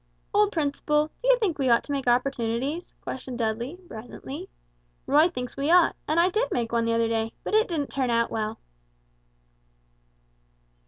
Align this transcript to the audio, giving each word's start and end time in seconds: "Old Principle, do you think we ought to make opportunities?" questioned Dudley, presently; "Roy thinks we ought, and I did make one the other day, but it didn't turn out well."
"Old 0.33 0.51
Principle, 0.51 1.11
do 1.21 1.29
you 1.29 1.37
think 1.37 1.59
we 1.59 1.69
ought 1.69 1.83
to 1.83 1.91
make 1.91 2.07
opportunities?" 2.07 2.95
questioned 3.01 3.37
Dudley, 3.37 3.77
presently; 3.87 4.49
"Roy 5.05 5.29
thinks 5.29 5.55
we 5.55 5.69
ought, 5.69 5.95
and 6.07 6.19
I 6.19 6.27
did 6.31 6.51
make 6.51 6.71
one 6.71 6.85
the 6.85 6.93
other 6.93 7.07
day, 7.07 7.33
but 7.43 7.53
it 7.53 7.67
didn't 7.67 7.91
turn 7.91 8.09
out 8.09 8.31
well." 8.31 8.57